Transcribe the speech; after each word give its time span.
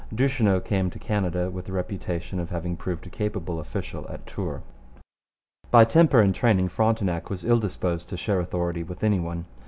Duchesneau 0.11 0.59
came 0.59 0.89
to 0.89 0.97
Canada 0.97 1.51
with 1.51 1.65
the 1.65 1.73
reputation 1.73 2.39
of 2.39 2.49
having 2.49 2.75
proved 2.75 3.05
a 3.05 3.09
capable 3.11 3.59
official 3.59 4.07
at 4.09 4.25
Tours. 4.25 4.63
By 5.69 5.85
temper 5.85 6.21
and 6.21 6.33
training 6.33 6.69
Frontenac 6.69 7.29
was 7.29 7.45
ill 7.45 7.59
disposed 7.59 8.09
to 8.09 8.17
share 8.17 8.39
authority 8.39 8.81
with 8.81 9.03
any 9.03 9.19
one. 9.19 9.45